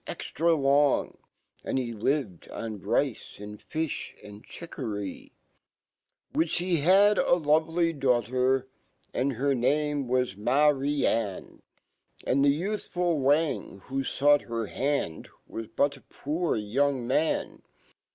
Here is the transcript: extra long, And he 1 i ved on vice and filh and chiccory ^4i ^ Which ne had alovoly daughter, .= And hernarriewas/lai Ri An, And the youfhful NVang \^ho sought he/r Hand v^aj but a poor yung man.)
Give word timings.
extra 0.07 0.55
long, 0.55 1.15
And 1.63 1.77
he 1.77 1.93
1 1.93 1.97
i 1.99 2.05
ved 2.07 2.47
on 2.49 2.79
vice 2.79 3.35
and 3.37 3.61
filh 3.61 4.15
and 4.23 4.43
chiccory 4.43 5.25
^4i 5.29 5.31
^ 5.31 5.31
Which 6.33 6.59
ne 6.59 6.77
had 6.77 7.17
alovoly 7.17 7.99
daughter, 7.99 8.67
.= 7.99 8.67
And 9.13 9.33
hernarriewas/lai 9.33 10.69
Ri 10.69 11.05
An, 11.05 11.61
And 12.25 12.43
the 12.43 12.49
youfhful 12.63 13.19
NVang 13.21 13.81
\^ho 13.83 14.03
sought 14.03 14.41
he/r 14.47 14.65
Hand 14.65 15.29
v^aj 15.47 15.69
but 15.75 15.97
a 15.97 16.01
poor 16.01 16.55
yung 16.55 17.05
man.) 17.05 17.61